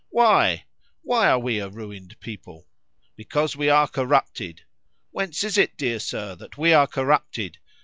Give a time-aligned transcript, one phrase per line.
[0.09, 0.65] —Why?
[1.03, 6.73] why are we a ruined people?—Because we are corrupted.—Whence is it, dear Sir, that we
[6.73, 7.59] are corrupted?